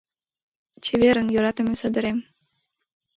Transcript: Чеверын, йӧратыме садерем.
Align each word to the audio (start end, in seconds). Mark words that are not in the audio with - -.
Чеверын, 0.83 1.27
йӧратыме 1.31 1.73
садерем. 1.81 2.17